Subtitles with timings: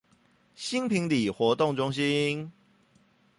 [0.55, 2.51] 新坪里活動中心